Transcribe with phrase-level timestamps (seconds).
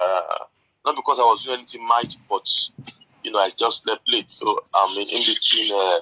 [0.00, 0.44] uh,
[0.84, 2.48] not because I was doing anything much, but
[3.24, 5.72] you know, I just slept late, so I'm in, in between.
[5.74, 6.00] Uh,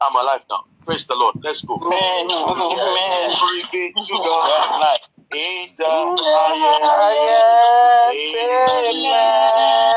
[0.00, 0.64] I'm alive now.
[0.84, 1.36] Praise the Lord.
[1.42, 1.76] Let's go.
[1.82, 2.28] Amen.
[2.30, 3.36] Amen.
[3.38, 4.98] Glory be to God.
[5.34, 5.84] In the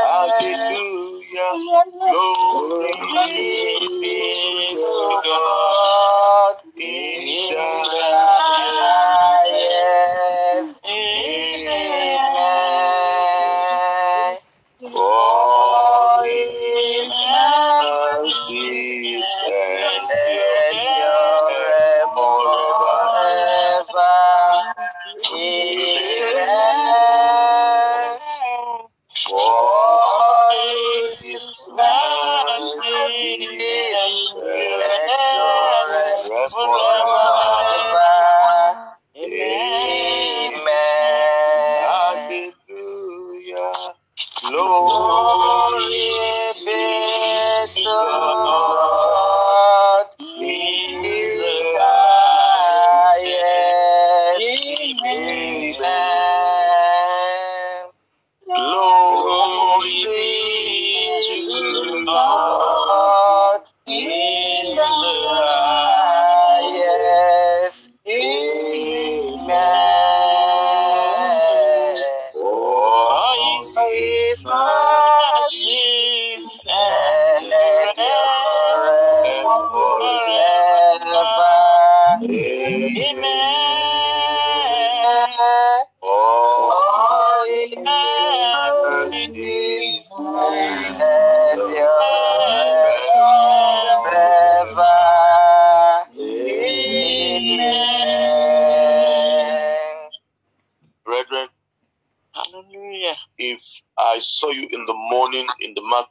[0.04, 1.52] Hallelujah.
[2.12, 2.92] Glory
[4.02, 6.56] be to God.
[6.78, 7.87] In the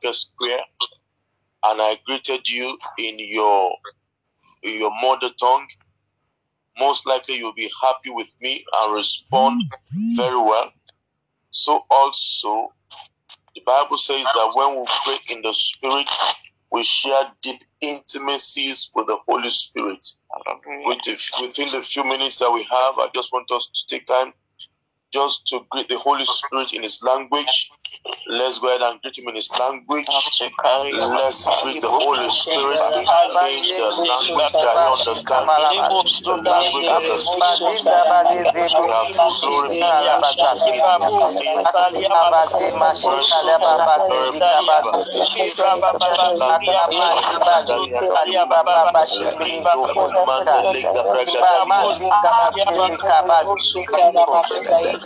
[0.03, 0.61] in the market square
[1.65, 3.73] and I greeted you in your
[4.63, 5.67] in your mother tongue,
[6.79, 10.17] most likely you'll be happy with me and respond mm-hmm.
[10.17, 10.71] very well.
[11.51, 12.73] So also
[13.55, 16.11] the Bible says that when we pray in the spirit,
[16.71, 20.07] we share deep intimacies with the Holy Spirit.
[20.85, 24.05] With the, within the few minutes that we have, I just want us to take
[24.05, 24.33] time
[25.17, 27.71] just to greet the Holy Spirit in His language.
[28.29, 30.05] Let's go ahead and greet Him in His language.
[30.13, 35.25] Let's greet the Holy Spirit in the language that He understands.
[36.21, 37.97] The language of the Spirit.
[39.71, 39.81] We
[54.93, 55.06] have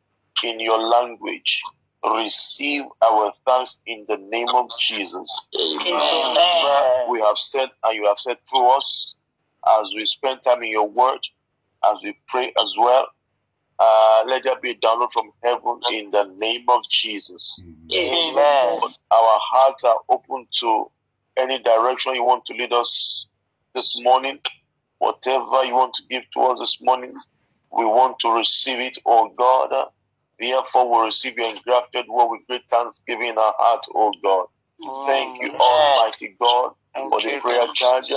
[0.44, 1.62] in your language.
[2.05, 5.47] Receive our thanks in the name of Jesus.
[5.61, 7.11] Amen.
[7.11, 9.14] We have said, and you have said through us,
[9.81, 11.21] as we spend time in your word,
[11.85, 13.09] as we pray as well.
[13.81, 17.61] Uh, let there be a download from heaven in the name of Jesus.
[17.93, 18.81] Amen.
[18.82, 20.91] Our hearts are open to
[21.38, 23.26] any direction you want to lead us
[23.75, 24.38] this morning.
[24.99, 27.14] Whatever you want to give to us this morning,
[27.70, 29.73] we want to receive it, oh God.
[30.40, 34.46] Therefore, we receive your engrafted word with great thanksgiving in our heart, oh God.
[35.06, 38.11] Thank you, Almighty God, for the prayer charge.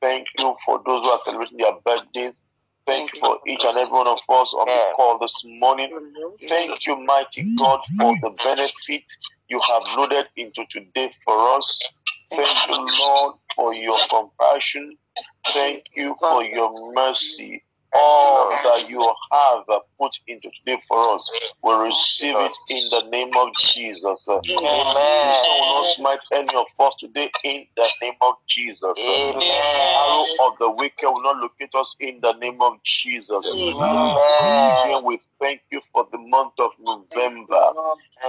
[0.00, 2.40] Thank you for those who are celebrating their birthdays.
[2.86, 5.90] Thank you for each and every one of us on the call this morning.
[6.48, 9.04] Thank you, mighty God, for the benefit
[9.48, 11.80] you have loaded into today for us.
[12.32, 14.96] Thank you, Lord, for your compassion.
[15.48, 17.62] Thank you for your mercy.
[17.92, 19.00] All that you
[19.32, 19.64] have
[19.98, 21.30] put into today for us,
[21.62, 24.28] we receive it in the name of Jesus.
[24.28, 24.42] Amen.
[24.50, 28.98] You will not smite any of us today in the name of Jesus.
[28.98, 29.36] Amen.
[29.40, 33.54] Arrow of the wicked will not locate us in the name of Jesus.
[33.62, 35.04] Amen.
[35.04, 37.72] We thank you for the month of November.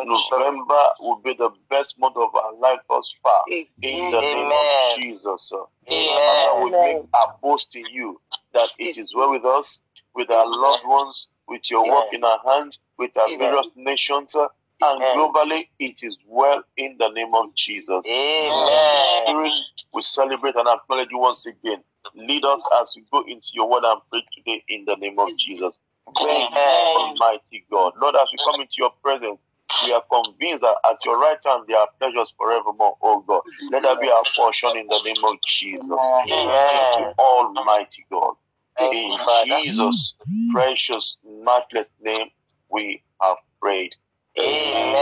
[0.04, 3.44] November will be the best month of our life thus far.
[3.50, 5.52] In the name of Jesus.
[5.90, 6.64] Amen.
[6.64, 8.20] We make our boast in you
[8.54, 9.82] that it is well with us,
[10.16, 14.48] with our loved ones, with your work in our hands, with our various nations, uh,
[14.84, 18.06] and globally it is well in the name of Jesus.
[18.08, 19.26] Amen.
[19.26, 19.52] Spirit,
[19.94, 21.84] we celebrate and acknowledge you once again.
[22.16, 25.36] Lead us as we go into your word and pray today in the name of
[25.38, 25.80] Jesus.
[26.16, 26.96] Thank you, Amen.
[26.98, 27.94] Almighty God.
[28.02, 29.42] Lord, as we come into your presence,
[29.88, 33.42] we are convinced that at your right hand there are pleasures forevermore, oh God.
[33.72, 35.88] Let that be our portion in the name of Jesus.
[35.90, 38.36] Thank you, Almighty God.
[38.80, 39.18] In.
[39.46, 40.16] Jesus'
[40.52, 42.28] precious, matchless name,
[42.70, 43.94] we have prayed.
[44.40, 44.96] Amen.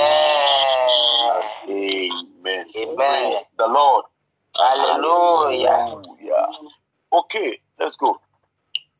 [1.70, 2.66] Amen.
[2.78, 2.96] Amen.
[2.96, 4.06] Praise the Lord.
[4.56, 5.68] Hallelujah.
[5.70, 6.48] Hallelujah.
[7.12, 8.20] Okay, let's go.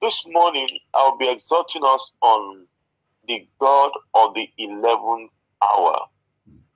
[0.02, 2.66] This morning, I'll be exhorting us on
[3.28, 5.30] the God of the 11th
[5.64, 5.96] hour.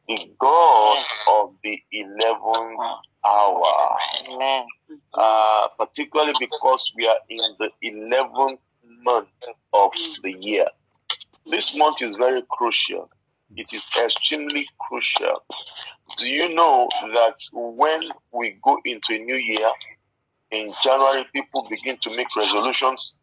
[0.07, 3.97] The God of the 11th hour.
[4.29, 4.65] Amen.
[5.13, 8.57] Uh, particularly because we are in the 11th
[9.03, 9.27] month
[9.73, 9.91] of
[10.23, 10.65] the year.
[11.45, 13.09] This month is very crucial.
[13.55, 15.43] It is extremely crucial.
[16.17, 18.01] Do you know that when
[18.31, 19.69] we go into a new year,
[20.51, 23.15] in January, people begin to make resolutions.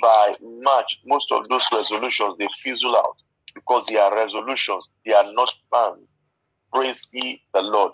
[0.00, 3.16] By March, most of those resolutions they fizzle out
[3.54, 6.06] because they are resolutions, they are not plans.
[6.72, 7.92] Praise ye the Lord.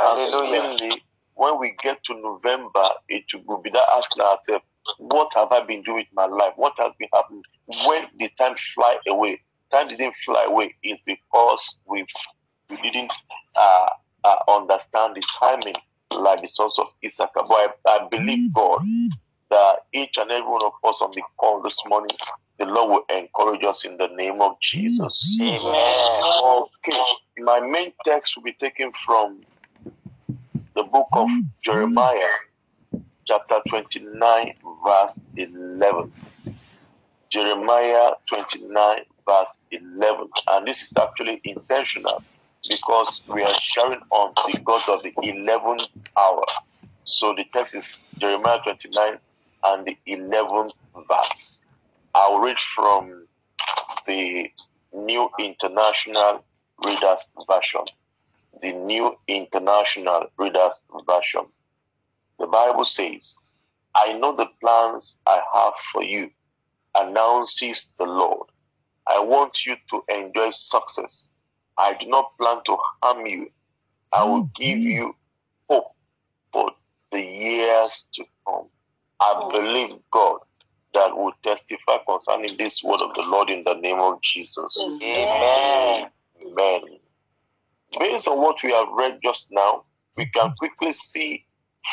[0.00, 0.76] And Hallelujah.
[0.76, 1.02] suddenly,
[1.34, 4.64] when we get to November, it will be that asking ourselves,
[4.98, 6.52] what have I been doing with my life?
[6.56, 7.42] What has been happening?
[7.86, 9.40] When did time fly away?
[9.70, 10.74] Time didn't fly away.
[10.82, 12.04] It's because we
[12.68, 13.12] we didn't
[13.56, 13.86] uh,
[14.24, 15.74] uh, understand the timing
[16.18, 17.44] like the sons of Issachar.
[17.48, 18.82] But I, I believe God
[19.50, 22.16] that each and every one of us on the call this morning,
[22.60, 25.36] the Lord will encourage us in the name of Jesus.
[25.40, 25.60] Amen.
[26.44, 27.02] Okay,
[27.38, 29.40] my main text will be taken from
[30.74, 31.40] the book of mm-hmm.
[31.62, 32.20] Jeremiah,
[33.24, 34.54] chapter 29,
[34.84, 36.12] verse 11.
[37.30, 40.28] Jeremiah 29, verse 11.
[40.50, 42.22] And this is actually intentional
[42.68, 46.44] because we are sharing on the God of the 11th hour.
[47.04, 49.18] So the text is Jeremiah 29
[49.64, 50.72] and the 11th
[51.08, 51.59] verse.
[52.14, 53.26] I'll read from
[54.06, 54.50] the
[54.92, 56.44] New International
[56.84, 57.84] Reader's Version.
[58.60, 61.46] The New International Reader's Version.
[62.38, 63.36] The Bible says,
[63.94, 66.30] I know the plans I have for you,
[66.98, 68.48] announces the Lord.
[69.06, 71.28] I want you to enjoy success.
[71.78, 73.50] I do not plan to harm you.
[74.12, 75.14] I will oh, give you
[75.68, 75.94] hope
[76.52, 76.72] for
[77.12, 78.66] the years to come.
[79.20, 79.50] I oh.
[79.50, 80.40] believe God
[80.94, 84.78] that will testify concerning this word of the Lord in the name of Jesus.
[85.02, 86.10] Amen.
[86.46, 86.80] Amen.
[87.98, 89.84] Based on what we have read just now,
[90.16, 91.44] we can quickly see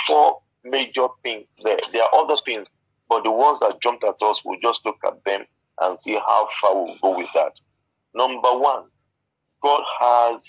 [0.06, 1.80] four major things there.
[1.92, 2.68] There are other things,
[3.10, 5.46] but the ones that jumped at us, we'll just look at them
[5.82, 7.54] and see how far we'll go with that.
[8.14, 8.86] Number one,
[9.62, 10.46] God has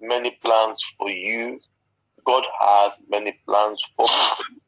[0.00, 1.58] many plans for you.
[2.26, 4.58] God has many plans for me.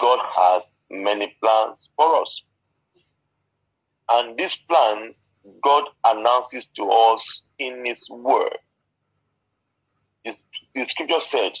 [0.00, 2.42] God has many plans for us.
[4.10, 5.18] And these plans,
[5.62, 8.58] God announces to us in His Word.
[10.24, 10.42] His-
[10.74, 11.58] The scripture said,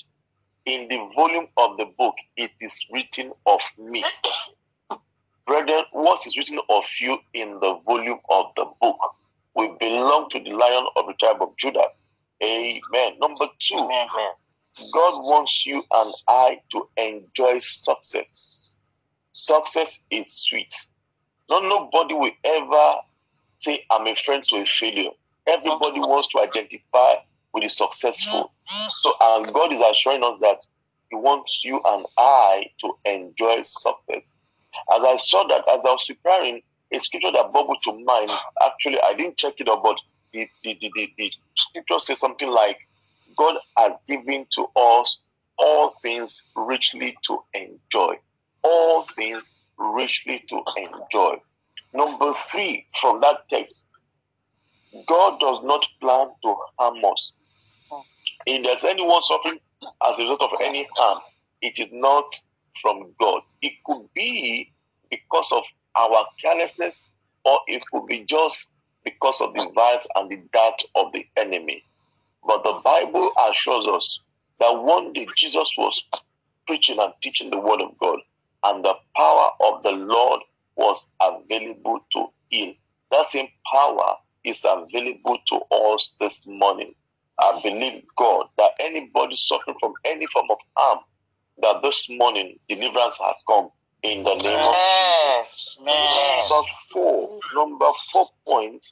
[0.66, 4.04] In the volume of the book, it is written of me.
[5.46, 8.98] Brethren, what is written of you in the volume of the book?
[9.54, 11.88] We belong to the lion of the tribe of Judah.
[12.42, 13.18] Amen.
[13.20, 14.08] Number two, Amen.
[14.92, 18.76] God wants you and I to enjoy success.
[19.32, 20.74] Success is sweet.
[21.48, 22.94] No, nobody will ever
[23.58, 25.10] say, I'm a friend to a failure.
[25.46, 27.14] Everybody wants to identify
[27.52, 28.52] with the successful.
[28.70, 28.76] Mm-hmm.
[28.76, 28.88] Mm-hmm.
[29.00, 30.66] So, and God is assuring us that
[31.10, 34.34] He wants you and I to enjoy success.
[34.92, 38.30] As I saw that, as I was preparing, a scripture that bubbled to mind.
[38.64, 39.98] Actually, I didn't check it out, but
[40.32, 42.78] the, the, the, the, the scripture says something like,
[43.36, 45.20] God has given to us
[45.58, 48.16] all things richly to enjoy.
[48.62, 51.36] All things richly to enjoy.
[51.92, 53.86] Number three, from that text,
[55.06, 57.32] God does not plan to harm us.
[58.46, 59.60] If there's anyone suffering
[60.06, 61.20] as a result of any harm,
[61.62, 62.40] it is not
[62.80, 63.42] from God.
[63.62, 64.70] It could be
[65.10, 65.64] because of
[65.96, 67.04] our carelessness,
[67.44, 68.68] or it could be just
[69.04, 71.82] because of the violence and the dart of the enemy.
[72.46, 74.20] But the Bible assures us
[74.60, 76.02] that one day Jesus was
[76.66, 78.18] preaching and teaching the word of God,
[78.64, 80.40] and the power of the Lord
[80.76, 82.74] was available to heal.
[83.10, 86.94] That same power is available to us this morning.
[87.38, 91.00] I believe God that anybody suffering from any form of harm,
[91.62, 93.70] that this morning deliverance has come
[94.02, 94.74] in the name of
[95.36, 95.78] Jesus.
[95.80, 98.86] Number four, number four point,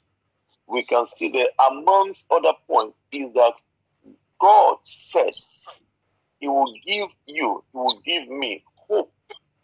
[0.67, 3.61] we can see that amongst other points is that
[4.39, 5.67] God says
[6.39, 9.11] He will give you, He will give me hope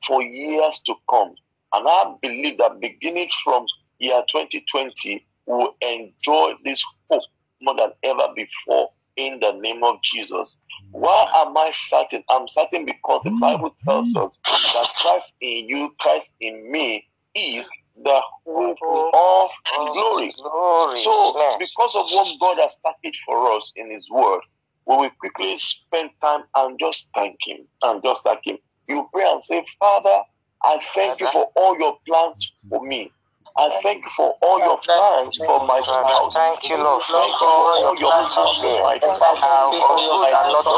[0.06, 1.36] for years to come.
[1.74, 3.65] And I believe that beginning from
[4.00, 7.24] year 2020, we will enjoy this hope
[7.62, 10.58] more than ever before in the name of Jesus.
[10.91, 12.24] Why am I certain?
[12.29, 13.89] I'm certain because the Bible mm-hmm.
[13.89, 17.70] tells us that Christ in you, Christ in me is
[18.03, 20.34] the hope of glory.
[20.98, 24.41] So, because of what God has packaged for us in His Word,
[24.86, 28.58] we will quickly spend time and just thank Him and just thank Him.
[28.89, 30.24] You pray and say, Father,
[30.63, 33.12] I thank you for all your plans for me.
[33.58, 36.34] I thank you for all your plans for my spouse.
[36.34, 37.01] Thank you, Lord.
[37.03, 38.53] Thank you for all your plans for
[38.84, 40.77] my family, for my daughter,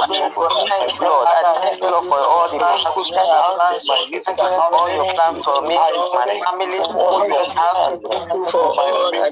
[0.72, 1.28] Thank you, Lord.
[1.28, 5.44] I thank you, Lord, for all the plans, for my nieces and all your plans
[5.44, 5.92] for me, my
[6.46, 8.02] family, all your house.
[8.52, 8.88] for my.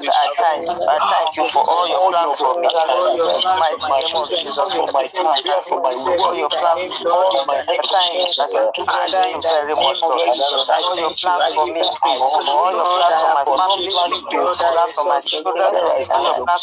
[0.10, 2.68] I thank, I thank you for all your plans for me.
[2.70, 3.72] My
[4.16, 9.08] of Jesus, for my career, for my all your plans, all my I thank, I
[9.10, 10.22] thank you very much, Lord.
[10.22, 15.22] All your plans for me, all your plans for my family, your plans for my
[15.22, 15.96] children, your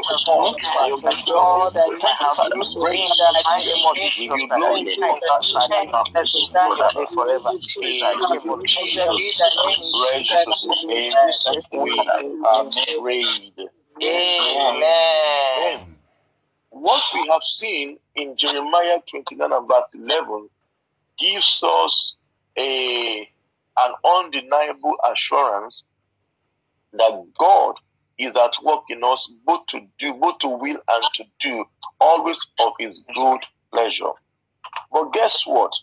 [0.73, 0.95] Father.
[6.15, 7.53] Let's be glorified forever.
[7.81, 9.39] In the name of Jesus.
[9.75, 11.11] Precious name
[11.71, 11.95] we
[12.99, 13.53] prayed.
[14.01, 15.95] Amen.
[16.69, 20.49] What we have seen in Jeremiah 29 and verse 11
[21.19, 22.15] gives us
[22.57, 23.29] a,
[23.79, 25.83] an undeniable assurance
[26.93, 27.75] that God
[28.17, 31.65] is at work in us both to do, both to will and to do,
[31.99, 34.11] always of his good pleasure.
[34.91, 35.73] But guess what?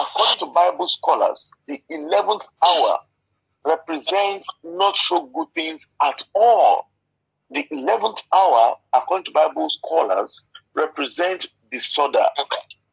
[0.00, 2.98] According to Bible scholars, the 11th hour
[3.64, 6.90] represents not so good things at all.
[7.50, 12.26] The 11th hour, according to Bible scholars, represent disorder,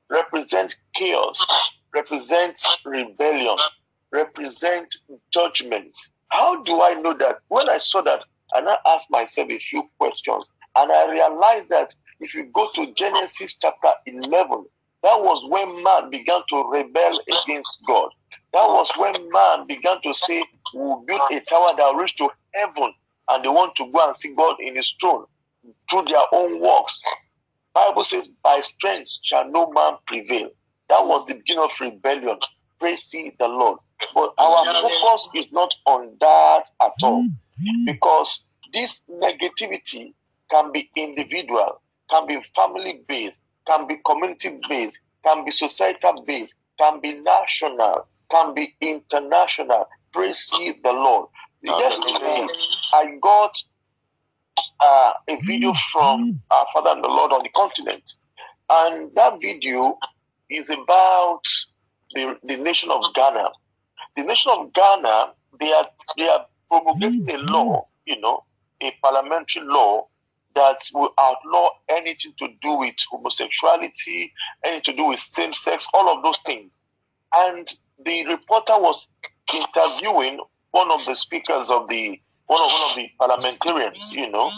[0.09, 1.45] represents chaos,
[1.93, 3.57] represents rebellion,
[4.11, 4.97] represents
[5.31, 5.97] judgment.
[6.29, 7.39] How do I know that?
[7.49, 10.45] When I saw that, and I asked myself a few questions,
[10.75, 14.65] and I realized that if you go to Genesis chapter 11,
[15.03, 18.09] that was when man began to rebel against God.
[18.55, 20.41] That was when man began to say,
[20.73, 22.93] We'll build a tower that will reach to heaven,
[23.29, 25.25] and they want to go and see God in his throne
[25.91, 27.03] through their own works.
[27.73, 30.51] Bible says, By strength shall no man prevail.
[30.87, 32.39] That was the beginning of rebellion.
[32.79, 33.79] Praise ye the Lord.
[34.13, 37.23] But our focus is not on that at all.
[37.23, 37.85] Mm-hmm.
[37.85, 40.13] Because this negativity
[40.49, 46.55] can be individual, can be family based, can be community based, can be societal based,
[46.79, 49.87] can be national, can be international.
[50.13, 51.29] Praise ye the Lord.
[51.61, 52.47] Yesterday,
[52.93, 53.57] I got
[54.79, 58.15] uh, a video from our Father and the Lord on the continent,
[58.69, 59.97] and that video
[60.49, 61.41] is about
[62.13, 63.49] the, the nation of Ghana.
[64.15, 68.43] The nation of Ghana, they are they are promulgating a law, you know,
[68.81, 70.07] a parliamentary law
[70.55, 74.31] that will outlaw anything to do with homosexuality,
[74.63, 76.77] anything to do with same sex, all of those things.
[77.37, 77.67] And
[78.03, 79.07] the reporter was
[79.53, 80.39] interviewing
[80.71, 84.51] one of the speakers of the one of one of the parliamentarians, you know.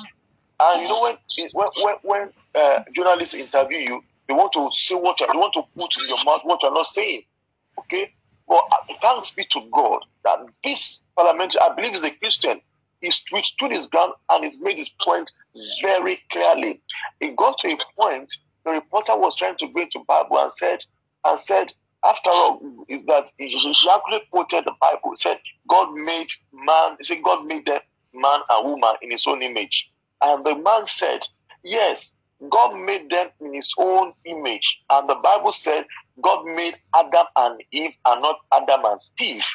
[0.59, 1.17] And you know
[1.53, 5.63] when when when, uh, journalists interview you, they want to say what you, want to
[5.77, 7.23] put in your mouth what you're not saying.
[7.79, 8.11] Okay,
[8.47, 12.59] well, uh, thanks be to God that this parliamentary, I believe, is a Christian.
[13.01, 15.31] He stood his ground and he's made his point
[15.81, 16.81] very clearly.
[17.19, 20.83] It got to a point the reporter was trying to go into Bible and said
[21.23, 21.71] and said
[22.07, 25.13] after all, is that she actually quoted the Bible.
[25.15, 27.81] Said God made man, he said God made the
[28.13, 29.91] man and woman in his own image.
[30.21, 31.21] And the man said,
[31.63, 32.13] Yes,
[32.49, 34.79] God made them in his own image.
[34.89, 35.85] And the Bible said
[36.21, 39.45] God made Adam and Eve and not Adam and Steve.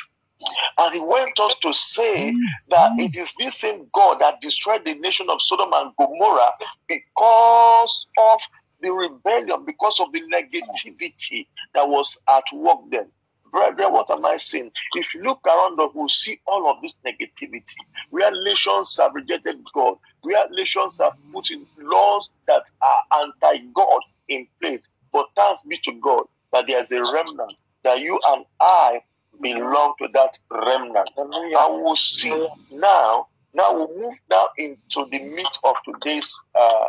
[0.78, 2.34] And he went on to say
[2.70, 6.50] that it is this same God that destroyed the nation of Sodom and Gomorrah
[6.88, 8.40] because of
[8.82, 13.08] the rebellion, because of the negativity that was at work then.
[13.50, 14.72] Brethren, what am I saying?
[14.94, 17.76] If you look around us, we'll see all of this negativity.
[18.08, 24.00] Where nations have rejected God, where nations have put in laws that are anti God
[24.28, 24.88] in place.
[25.12, 27.52] But thanks be to God that there's a remnant,
[27.84, 29.02] that you and I
[29.40, 31.10] belong to that remnant.
[31.18, 32.30] And we'll see
[32.70, 33.26] now.
[33.54, 36.84] Now we'll move now into the meat of today's uh,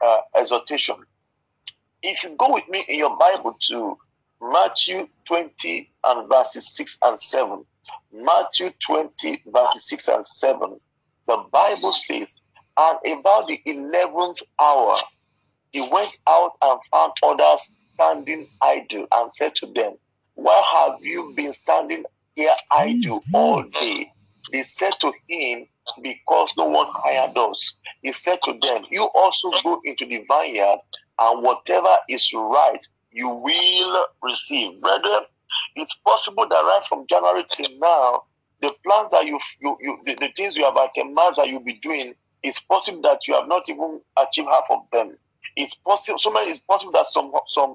[0.00, 0.96] uh, exhortation.
[2.06, 3.96] If you go with me in your Bible to
[4.52, 7.64] Matthew 20 and verses 6 and 7.
[8.12, 10.80] Matthew 20, verses 6 and 7.
[11.26, 12.42] The Bible says,
[12.76, 14.96] And about the 11th hour,
[15.72, 19.94] he went out and found others standing idle and said to them,
[20.34, 22.04] Why have you been standing
[22.36, 23.34] here idle mm-hmm.
[23.34, 24.12] all day?
[24.52, 25.66] They said to him,
[26.02, 27.74] Because no one hired us.
[28.02, 30.80] He said to them, You also go into the vineyard,
[31.18, 34.80] and whatever is right you will receive.
[34.80, 35.22] Brethren,
[35.76, 38.24] it's possible that right from January till now,
[38.60, 41.74] the plans that you, you, you the, the things you have amassed that you'll be
[41.74, 45.16] doing, it's possible that you have not even achieved half of them.
[45.56, 47.74] It's possible, so many, it's possible that some some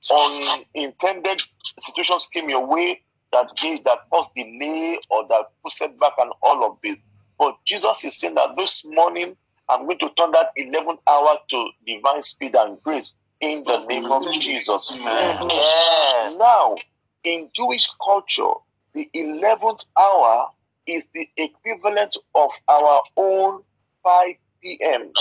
[0.00, 1.40] some unintended
[1.78, 3.00] situations came your way
[3.32, 6.96] that gave that caused delay or that put back and all of this.
[7.38, 9.36] But Jesus is saying that this morning
[9.70, 14.10] I'm going to turn that 11th hour to divine speed and grace in the name
[14.10, 15.00] of Jesus.
[15.00, 16.34] Yeah.
[16.36, 16.74] Now,
[17.22, 18.52] in Jewish culture,
[18.94, 20.48] the 11th hour
[20.86, 23.62] is the equivalent of our own
[24.02, 24.26] 5
[24.60, 25.12] p.m.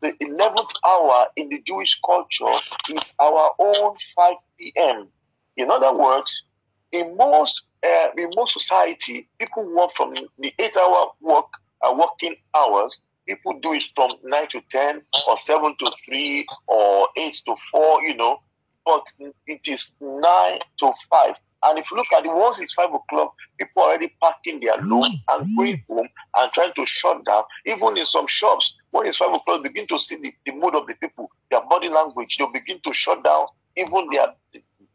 [0.00, 2.58] The 11th hour in the Jewish culture
[2.90, 5.08] is our own 5 p.m.
[5.56, 6.46] In other words,
[6.90, 11.46] in most uh, in most society, people work from the eight-hour work
[11.82, 17.08] uh, working hours People do it from 9 to 10 or 7 to 3 or
[17.16, 18.40] 8 to 4, you know,
[18.84, 19.06] but
[19.46, 21.34] it is 9 to 5.
[21.64, 24.76] And if you look at it, once it's 5 o'clock, people are already packing their
[24.76, 24.92] mm-hmm.
[24.92, 27.44] load and going home and trying to shut down.
[27.64, 30.86] Even in some shops, when it's 5 o'clock, begin to see the, the mood of
[30.86, 32.36] the people, their body language.
[32.36, 33.46] They'll begin to shut down.
[33.76, 34.34] Even they are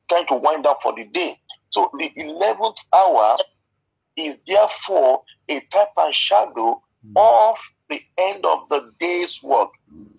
[0.10, 1.40] trying to wind down for the day.
[1.70, 3.38] So the 11th hour
[4.18, 7.14] is therefore a type and shadow mm.
[7.16, 7.58] of
[7.90, 9.70] the end of the day's work,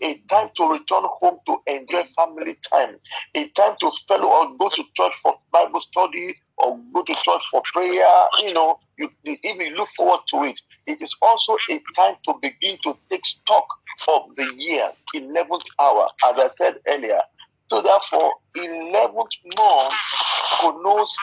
[0.00, 2.96] a time to return home to enjoy family time,
[3.34, 7.42] a time to fellow or go to church for Bible study or go to church
[7.50, 8.08] for prayer.
[8.40, 10.60] You know, you, even look forward to it.
[10.86, 13.66] It is also a time to begin to take stock
[14.08, 17.20] of the year, 11th hour, as I said earlier.
[17.68, 19.94] So therefore, 11th month
[20.60, 21.16] connotes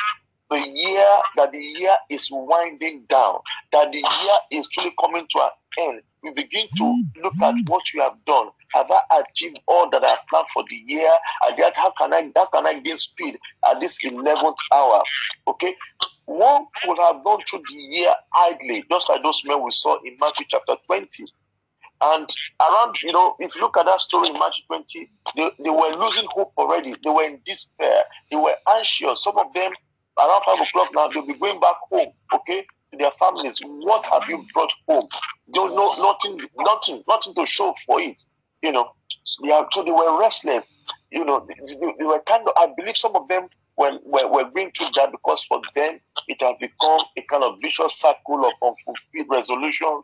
[0.52, 1.06] the year
[1.38, 3.40] that the year is winding down,
[3.72, 7.94] that the year is truly coming to an end we begin to look at what
[7.94, 8.50] you have done.
[8.74, 11.10] Have I achieved all that I planned for the year?
[11.46, 13.38] And that how can I how can I gain speed
[13.70, 15.02] at this eleventh hour?
[15.48, 15.76] Okay.
[16.26, 20.18] One could have gone through the year idly, just like those men we saw in
[20.20, 21.26] Matthew chapter 20.
[22.02, 22.28] And
[22.60, 25.92] around, you know, if you look at that story in Matthew 20, they, they were
[26.00, 26.96] losing hope already.
[27.04, 28.04] They were in despair.
[28.32, 29.24] They were anxious.
[29.24, 29.72] Some of them,
[30.20, 32.66] around 5 o'clock now, they'll be going back home, okay?
[32.98, 35.08] Their families, what have you brought home?
[35.54, 38.22] They know nothing, nothing, nothing to show for it.
[38.62, 38.92] You know,
[39.44, 40.74] they are, so they were restless.
[41.12, 42.54] You know, they, they, were kind of.
[42.58, 46.42] I believe some of them were, were, were going through that because for them it
[46.42, 50.02] has become a kind of vicious circle of unfulfilled resolution,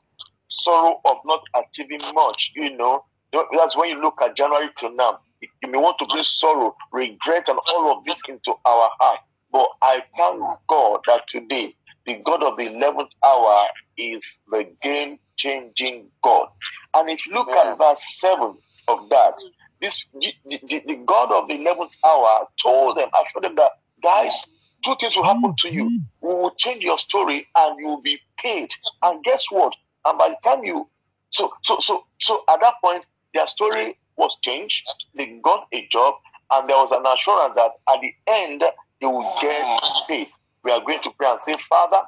[0.48, 2.52] sorrow of not achieving much.
[2.56, 5.20] You know, that's when you look at January till now.
[5.64, 9.20] You may want to bring sorrow, regret, and all of this into our heart.
[9.52, 15.20] But I thank God that today, the God of the 11th hour is the game
[15.38, 16.48] changing God.
[16.94, 19.42] And if you look at verse 7 of that,
[19.80, 23.72] this the, the, the God of the 11th hour told them, assured them that,
[24.04, 24.44] guys,
[24.84, 25.86] two things will happen to you.
[25.86, 26.28] Mm-hmm.
[26.28, 28.70] We will change your story and you will be paid.
[29.04, 29.76] And guess what?
[30.06, 30.88] And by the time you
[31.30, 36.16] so so so so at that point their story was changed, they got a job,
[36.52, 38.64] and there was an assurance that at the end
[39.00, 40.28] they will get paid.
[40.64, 42.02] We are going to pray and say, Father,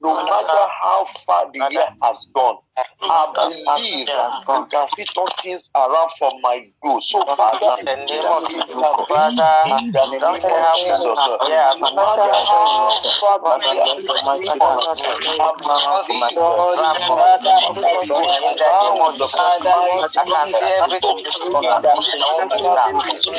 [0.00, 4.08] no matter how far the year has gone, I believe
[4.48, 5.04] you can see
[5.42, 7.02] things around for my good.
[7.02, 11.88] So, Father, in the name of Jesus, Father, in the name of Jesus, yeah, no
[11.96, 14.12] matter how far the year has
[14.58, 14.76] gone, I
[17.96, 18.04] in
[18.56, 21.24] the name of I can see everything in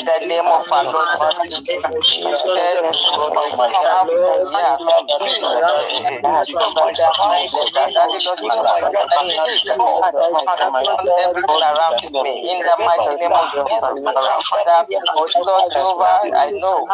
[0.06, 1.10] the name of our Lord
[9.30, 9.68] Jesus.
[11.04, 13.82] Yeah, everything around me in the mighty name of Jesus.
[14.50, 14.86] Father,
[15.46, 16.88] Lord Jehovah, I know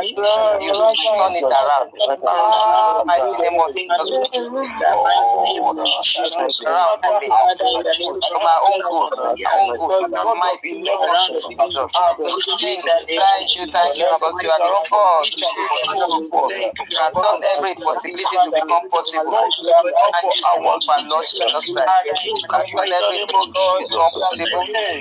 [0.00, 1.90] you turn it around.
[5.04, 6.60] Mighty name of Jesus.
[6.66, 7.28] Around me.
[7.30, 9.18] For my own good.
[9.18, 10.10] My own good.
[10.40, 11.92] Mighty name of Jesus.
[13.20, 15.26] Thank you, thank you, because you are the God.
[16.90, 19.36] You have done every possibility to become possible.
[19.36, 19.52] And
[20.34, 22.26] you our Lord Jesus Christ.
[22.26, 24.28] You have done everything to become possible.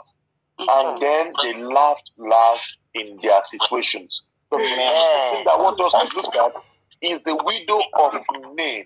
[0.59, 0.69] Mm-hmm.
[0.69, 4.23] And then they laughed last in their situations.
[4.51, 6.63] The thing that I want us to look at
[7.01, 8.85] is the widow of Nain.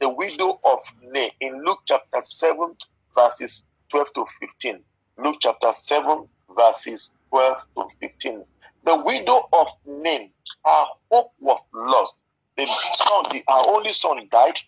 [0.00, 2.76] The widow of Nain in Luke chapter 7,
[3.14, 4.80] verses 12 to 15.
[5.18, 8.44] Luke chapter 7, verses 12 to 15.
[8.84, 10.30] The widow of Nain,
[10.64, 12.14] her hope was lost.
[12.56, 14.60] The son, the, her only son died.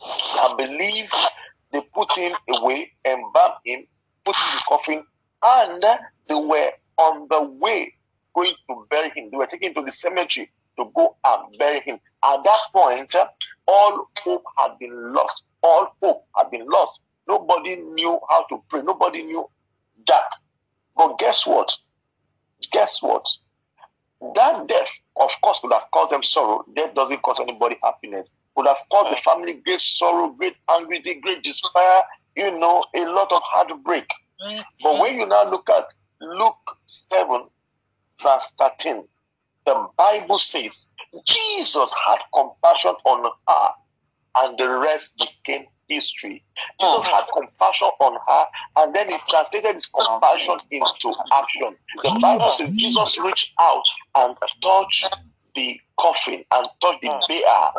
[0.00, 1.10] I believe
[1.74, 3.86] they put him away, embalmed him,
[4.24, 5.04] put him in the coffin,
[5.44, 5.82] and
[6.28, 7.92] they were on the way
[8.34, 9.30] going to bury him.
[9.30, 11.98] They were taken to the cemetery to go and bury him.
[12.24, 13.14] At that point,
[13.66, 15.42] all hope had been lost.
[15.62, 17.00] All hope had been lost.
[17.26, 18.82] Nobody knew how to pray.
[18.82, 19.44] Nobody knew
[20.06, 20.22] that.
[20.96, 21.74] But guess what?
[22.70, 23.26] Guess what?
[24.34, 26.64] That death, of course, would have caused them sorrow.
[26.74, 28.30] Death doesn't cause anybody happiness.
[28.56, 32.02] Would have caused the family great sorrow, great anxiety, great despair,
[32.36, 34.06] you know, a lot of heartbreak.
[34.82, 37.46] But when you now look at Luke 7,
[38.22, 39.04] verse 13,
[39.66, 40.86] the Bible says
[41.24, 43.68] Jesus had compassion on her,
[44.36, 46.44] and the rest became history.
[46.80, 47.02] Jesus oh.
[47.02, 48.44] had compassion on her,
[48.76, 51.76] and then he translated his compassion into action.
[52.02, 55.18] The Bible says Jesus reached out and touched
[55.54, 57.20] the coffin and touched the oh.
[57.28, 57.70] bear.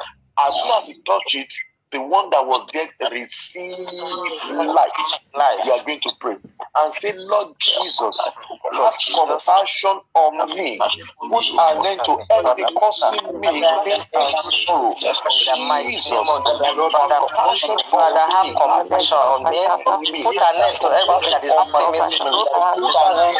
[0.43, 1.53] As soon as he touched it,
[1.91, 4.91] the one that was dead receive life.
[5.33, 5.59] life.
[5.65, 6.35] You are going to pray
[6.77, 8.31] and say, Lord Jesus,
[8.73, 10.77] have compassion on me.
[10.77, 13.47] Put an end to every causing me
[13.85, 14.93] pain and sorrow.
[14.95, 20.23] Jesus, compassion Father, have compassion on me.
[20.23, 22.31] Put an end to everything that is causing me.
[22.75, 23.37] Put an end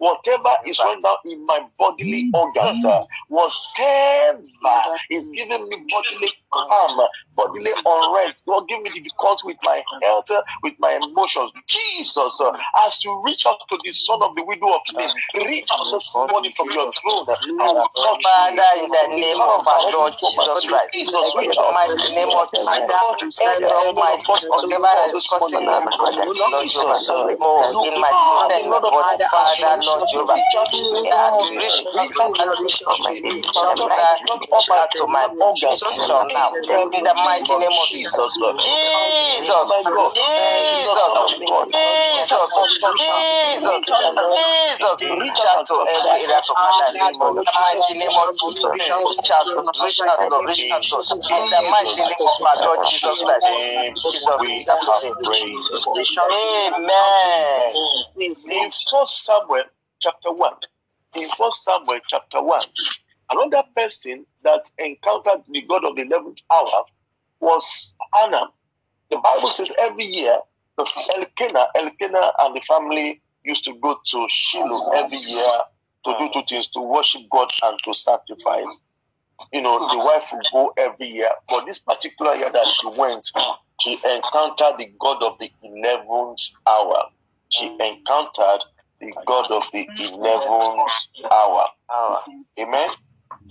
[0.00, 4.42] whatever is running down in my bodily organs, uh, whatever
[5.10, 10.30] is giving me bodily calm, bodily unrest, God give me the difficulty with my health,
[10.30, 11.50] uh, with my emotions.
[11.68, 12.52] Jesus, uh,
[12.86, 15.10] as you reach out to the son of the widow of Nain,
[15.46, 17.26] reach out this morning from your throne
[18.22, 22.48] Father, in the name of our Lord Jesus Christ, Jesus, reach out my name of
[22.54, 22.80] Jesus,
[23.42, 24.16] end of my
[24.48, 25.66] whatever is causing me,
[26.36, 28.70] Lord Jesus, oh, in my system,
[29.30, 29.86] Father, Lord.
[29.86, 30.34] Lord Jehovah.
[31.60, 31.82] Reach
[34.76, 36.52] up to my position now.
[36.54, 38.16] In the mighty name of Jesus.
[38.16, 38.56] Jesus.
[38.64, 39.68] Jesus.
[40.16, 41.28] Jesus.
[42.96, 43.40] Jesus.
[43.80, 44.98] Jesus.
[45.20, 47.12] Reach out to every area of my life.
[47.20, 48.64] The mighty name of Jesus.
[48.64, 50.96] Reach out to reach out to reach out to
[51.36, 54.00] in the mighty name of our Lord Jesus Christ.
[54.00, 54.36] Jesus.
[54.40, 54.80] We have
[55.24, 55.70] praise.
[56.76, 57.74] Amen.
[58.50, 59.64] In First Samuel
[60.00, 60.52] chapter 1.
[61.16, 62.60] In 1 Samuel chapter 1,
[63.30, 66.84] another person that encountered the God of the 11th hour
[67.40, 68.42] was Anna.
[69.10, 70.38] The Bible says every year,
[70.76, 75.48] the Elkanah, Elkanah and the family used to go to Shiloh every year
[76.04, 78.80] to do two things, to worship God and to sacrifice.
[79.52, 83.30] You know, the wife would go every year, but this particular year that she went,
[83.80, 87.04] she encountered the God of the 11th hour.
[87.48, 88.60] She encountered
[89.00, 90.88] the God of the 11th
[91.32, 91.66] hour.
[92.58, 92.88] Amen.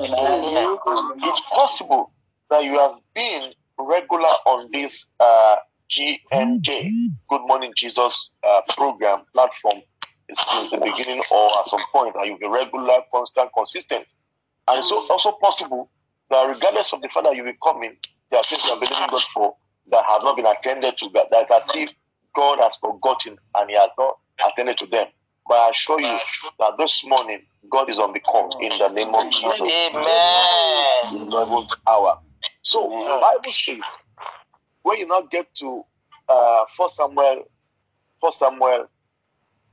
[0.01, 2.11] It's possible
[2.49, 5.55] that you have been regular on this uh,
[5.89, 9.81] GMJ, Good Morning Jesus uh, program platform
[10.33, 14.05] since the beginning or at some point, and you've been regular, constant, consistent.
[14.67, 15.89] And it's also possible
[16.29, 17.97] that regardless of the fact that you will come in,
[18.31, 19.55] there are things you are believing God for
[19.91, 21.89] that have not been attended to, that, that as if
[22.35, 25.07] God has forgotten and He has not attended to them.
[25.49, 26.19] But I assure you
[26.59, 29.59] that this morning, God is on the court in the name of Jesus.
[29.59, 31.27] Amen.
[31.27, 32.19] Eleventh hour.
[32.61, 33.97] So the Bible says,
[34.83, 35.81] when you now get to
[36.29, 37.45] uh, 1 Samuel,
[38.19, 38.89] 1 Samuel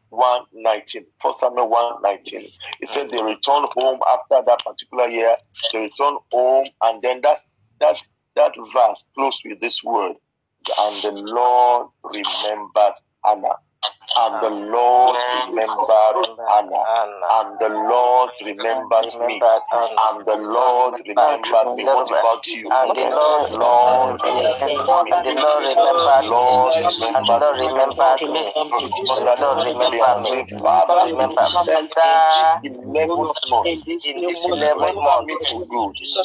[0.08, 2.40] 119, 1 Samuel 119,
[2.80, 5.34] it said they returned home after that particular year.
[5.74, 7.48] They returned home, and then that's
[7.80, 8.00] that
[8.34, 10.14] that verse close with this word,
[10.80, 12.94] and the Lord remembered
[13.28, 13.56] Anna.
[14.16, 16.82] And the Lord remembered Anna.
[17.30, 19.40] And the Lord remembered me.
[20.08, 21.84] And the Lord remembered me.
[21.84, 22.68] What about you?
[22.72, 24.20] And the Lord, Lord,
[24.64, 28.52] the Lord remembered Lord and the Lord remembered me.
[29.10, 30.44] And the Lord remembered me.
[30.62, 31.42] Father, Remember,
[32.12, 35.30] in this 11th month, in this 11th month,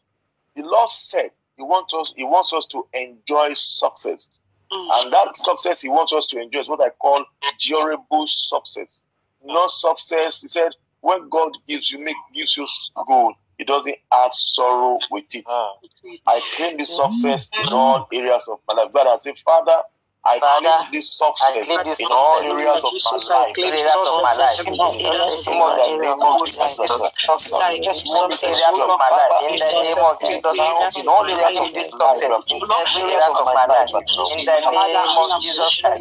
[0.55, 4.39] the Lord said He wants us, He wants us to enjoy success.
[4.71, 7.25] And that success He wants us to enjoy is what I call
[7.59, 9.05] durable success.
[9.43, 10.71] Not success, He said,
[11.07, 12.67] when God gives you, make gives you
[13.07, 15.45] good, He doesn't add sorrow with it.
[15.49, 15.71] Ah.
[16.27, 18.91] I claim this success in all areas of my life.
[18.93, 19.77] God, I say, Father,
[20.27, 23.55] I Father, claim this success this in all areas of my I life.
[23.57, 24.59] Areas of my life.
[24.67, 25.15] In Most the name
[25.97, 26.75] the name of of Jesus.
[26.77, 28.03] Jesus.
[28.05, 29.35] Most areas of my life.
[29.41, 30.97] In the name of Jesus.
[30.97, 32.33] In all areas of this success.
[32.47, 33.93] In every area of my life.
[34.31, 35.95] In the name of Jesus.